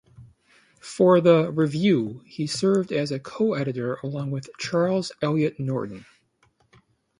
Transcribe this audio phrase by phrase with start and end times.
[0.81, 6.07] For the "Review", he served as a coeditor along with Charles Eliot Norton.